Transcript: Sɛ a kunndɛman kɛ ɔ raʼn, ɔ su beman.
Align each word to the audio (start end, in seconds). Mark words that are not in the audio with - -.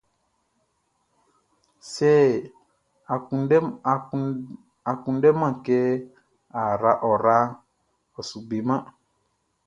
Sɛ 1.93 2.11
a 4.89 4.91
kunndɛman 5.03 5.53
kɛ 5.65 5.77
ɔ 7.09 7.11
raʼn, 7.23 7.49
ɔ 8.17 8.19
su 8.29 8.37
beman. 8.49 8.81